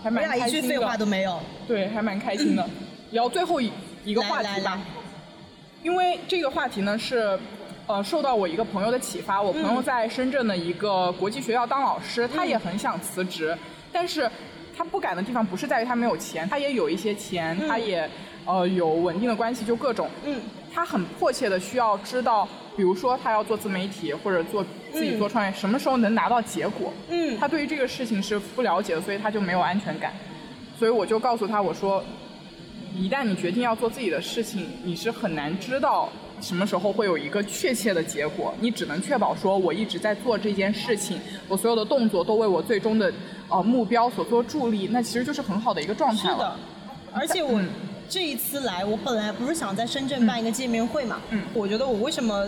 [0.02, 0.48] 还蛮开心的。
[0.48, 1.40] 一句废话都没有。
[1.68, 2.68] 对，还蛮开心的。
[3.12, 3.70] 聊最后一
[4.04, 4.80] 一个话题吧。
[5.84, 7.38] 因为这个话题呢是，
[7.86, 9.40] 呃，受到我一个朋友的启发。
[9.40, 13.56] 我朋友在深圳的一个国际学校当老师，他也很想辞职，
[13.92, 14.28] 但是
[14.76, 18.10] 他不敢的地方不是在于他没有钱，他也有一些钱，他也
[18.44, 20.10] 呃有稳定的关系，就各种。
[20.24, 20.40] 嗯。
[20.76, 24.62] 他很迫切的需要知道，比如说他要做自媒体或者做
[24.92, 26.92] 自己做创业，什么时候能拿到结果？
[27.08, 30.12] 嗯，他对于这个事情是不了解的，所以他就没有安全感。
[30.78, 32.04] 所以我就告诉他，我说，
[32.94, 36.10] 一旦你决定要做自己的事情，你是很难知道
[36.42, 38.54] 什么时候会有一个确切的结果。
[38.60, 43.10] 你只能确保说，我一直在做这件事情，我所有的动作都为我最终的
[43.48, 46.34] 呃目标所做助力，那其实就是很好的一个状态了。
[46.34, 46.56] 是的，
[47.14, 47.58] 而且我。
[48.08, 51.20] 这一次来，我本来不是想在深圳办一个见面会嘛？
[51.30, 52.46] 嗯，我觉得我为什么？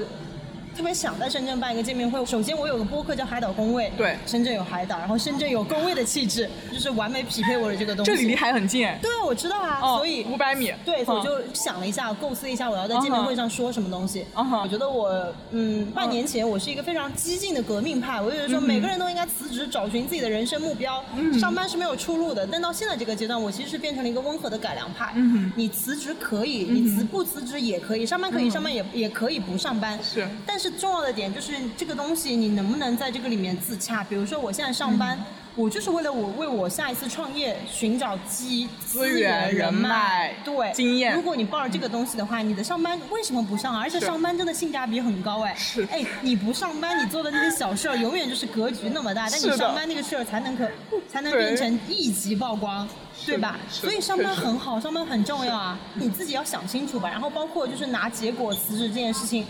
[0.78, 2.24] 特别想在深圳办一个见面会。
[2.24, 8.12] 首先，我有个播客叫海岛工位，对，深圳有海岛，然后深圳有工位的气质，就是完美匹配我的这个东西。
[8.12, 8.88] 这里离海很近。
[9.02, 10.72] 对啊，我知道啊，所以五百米。
[10.84, 14.24] 对，我就想了一下，构思一下我要在见面会上说什么东西。
[14.36, 21.04] 我觉得我，嗯，半年前我是一个非常激进的革命派，我就觉得说每个人都应该辞职，找寻自己的人生目标。
[21.40, 25.12] 上班是没有出路的，但到现在这个阶段，我其实是变成了一个温和的改良派。
[25.56, 29.98] 你辞职可以，你辞不辞职也可以，上班可以，上班也也可以不上班。
[30.00, 30.24] 是。
[30.46, 31.52] 但是重要的点就是。
[31.76, 34.02] 这个东西，你能不能在这个里面自洽？
[34.02, 35.18] 比如说，我现在上班，
[35.54, 41.14] 我就是为了我为我下一次创业寻找机资源、人脉、对经验。
[41.14, 43.80] 如果你抱着这个东西的话，你的上班为什么不上啊？
[43.82, 45.54] 而且上班真的性价比很高哎。
[45.54, 45.86] 是。
[45.90, 50.68] 哎，你不上班，你做的那些小事儿永远就是格局那么大，但你上班那个事儿才能可
[51.08, 52.88] 才能变成一级曝光，
[53.26, 53.58] 对吧？
[53.70, 55.78] 所以上班很好，上班很重要啊。
[55.94, 57.08] 你自己要想清楚吧。
[57.08, 59.46] 然后包括就是拿结果辞职这件事情，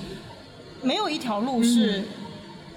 [0.83, 2.05] 没有一条路是。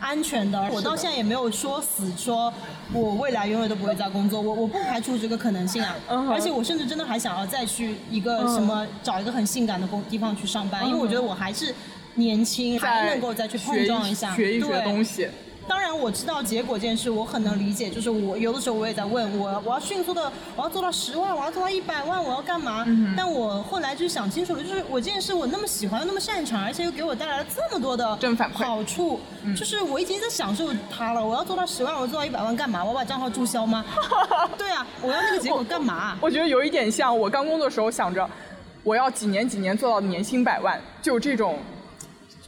[0.04, 2.52] 安全的，我到现在也没有说死，说
[2.92, 5.96] 我未来永远都不会再工作，我我不排除这个可能性啊。
[6.28, 11.72] 而且我甚至真的还想要再去一个什么找一个很性感的工地方去上班，因为我觉得我还是
[12.16, 15.28] 年轻，还能够再去碰撞一下，学一学东西。
[15.72, 17.90] 当然我知道结果这件事，我很能理解。
[17.90, 22.86] 就是我有的时候我也在问我，我要迅速的，我要做到十万，我要做到一百万，我要干嘛？
[23.16, 29.18] 但我后来就想清楚了，就是我这件事我那么喜欢，又那么擅长，而且又给我带来了这么多的正反馈好处，
[29.56, 31.26] 就是我已经在享受它了。
[31.26, 32.84] 我要做到十万，我做到一百万干嘛？
[32.84, 33.86] 我把账号注销吗？
[34.60, 36.18] 对啊，我要那个结果干嘛？
[36.20, 38.30] 我觉得有一点像我刚工作的时候想着，
[38.84, 41.58] 我要几年几年做到年薪百万，就这种。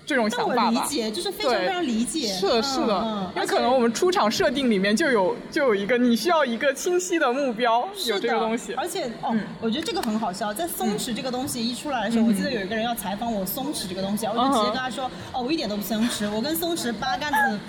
[0.05, 2.27] 这种想法吧，理解就是非常非常理解。
[2.27, 8.73] 是的，是的，因为可能我们出厂设定里面就有就有一个你需要一个清晰的目标，有这个东西。
[8.73, 17.59] 而且哦，我觉得这个很好笑，在松弛这个东西一出来的时候，我记得有一个人要采访我松弛这个东西，我就直接跟他说，哦，我一点都不松弛，我跟松弛八竿子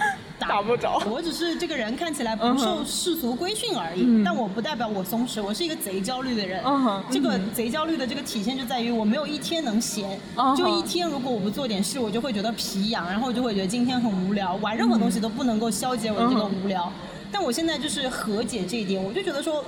[0.49, 0.63] 打。
[0.63, 6.63] 不着，我只是这个人看起来不受世俗规训而已，但我不代表我松弛，我是一个贼焦虑的人。
[7.11, 10.19] 这个贼焦虑的这个体现就在于我没有一天能闲，
[10.57, 16.91] 就一天如果我不做点事，我就会觉得皮痒，然后就会觉得今天很无聊，玩任何东西都不能够消解我的这个无聊。
[17.31, 19.63] 但我现在就是和解这一点，我就觉得说，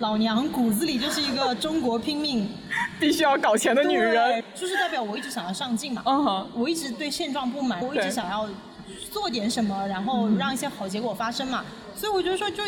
[0.00, 2.48] 老娘骨子里就是一个中国拼命
[3.00, 6.02] 必须要搞钱的女人，就是代表我一直想要上进嘛。
[6.04, 8.46] 嗯我一直对现状不满，我一直想要
[9.12, 11.64] 做点什么，然后让一些好结果发生嘛。
[11.96, 12.62] 所以我觉得说，就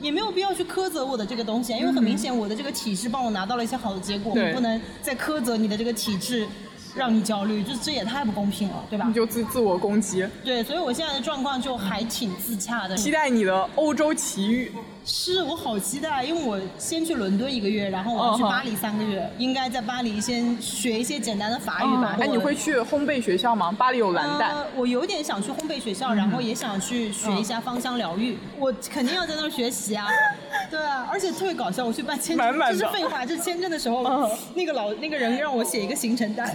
[0.00, 6.46] 也没有必要去苛责我的这个东西，因为很明显我的这个体质帮我拿到了一些好的结果，我不能再苛责你的这个体质。
[6.94, 9.04] 让你焦虑，就这也太不公平了，对吧？
[9.06, 10.26] 你就自自我攻击。
[10.42, 12.96] 对，所以我现在的状况就还挺自洽的。
[12.96, 14.72] 期待你的欧洲奇遇。
[15.06, 22.16] 是我好期待，因为我先去伦敦一个月，然后我去巴黎三个月，应该在巴黎先学一些简单的法语吧。
[22.20, 23.70] 哎，你会去烘焙学校吗？
[23.70, 24.52] 巴黎有蓝带。
[24.74, 28.36] 我有点想去烘焙学校，然后也想去学一下芳香疗愈。
[28.58, 30.08] 我肯定要在那儿学习啊。
[30.68, 36.52] 对啊，而且特别搞笑，我去办签证，这是废话，这签证的时候，那个老那个人让我写一个行程单，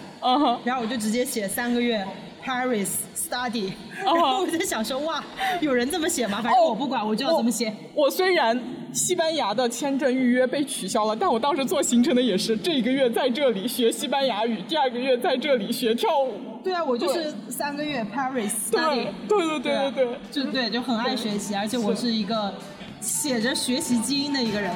[0.65, 2.05] 然后我就直接写三个月。
[2.43, 3.71] Paris study，
[4.03, 5.23] 然后我在想说，哇，
[5.59, 6.41] 有人这么写吗？
[6.41, 7.73] 反正我不管，我就要这么写。
[7.93, 8.59] 我虽然
[8.93, 16.33] 西班牙的签证预约被取消了，但我当时做行程的也是这一个月在这里学西班牙语，第二个月在这里学跳舞。
[16.63, 19.07] 对啊，我就是三个月 Paris study。
[19.27, 22.53] 对对对对对，就对，就很爱学习，而且我是一个。
[23.01, 24.71] 写着学习基因的一个人，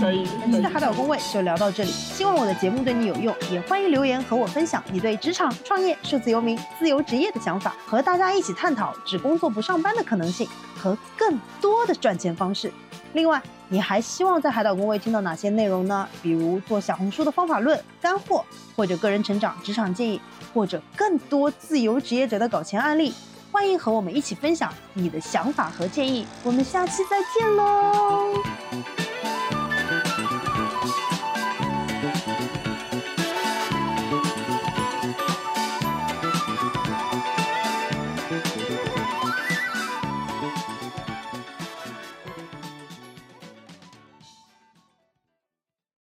[0.00, 0.26] 可以。
[0.40, 12.72] 本期的海岛工位就聊到这里，希望我的节目对你有用，也欢迎留言和我分享你对职场、创业、数字游民、自由职业的想法，和大家一起探讨只工作不上班的可能性和更多的赚钱方式。
[13.12, 16.08] 另外，你还希望在海岛工位听到哪些内容呢？
[16.22, 18.42] 比如做小红书的方法论、干货，
[18.74, 20.18] 或者个人成长、职场建议，
[20.54, 23.12] 或者更多自由职业者的搞钱案例。
[23.56, 28.34] 欢迎和我们一起分享你的想法和建议，我们下期再见喽。